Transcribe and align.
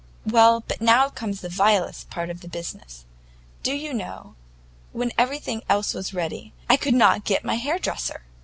"Well, 0.25 0.61
but 0.67 0.81
now 0.81 1.09
comes 1.09 1.41
the 1.41 1.47
vilest 1.49 2.09
part 2.09 2.31
of 2.31 2.41
the 2.41 2.47
business; 2.47 3.05
do 3.61 3.71
you 3.71 3.93
know, 3.93 4.33
when 4.93 5.11
everything 5.15 5.61
else 5.69 5.93
was 5.93 6.11
ready, 6.11 6.53
I 6.67 6.75
could 6.75 6.95
not 6.95 7.23
get 7.23 7.45
my 7.45 7.53
hair 7.57 7.77
dresser! 7.77 8.23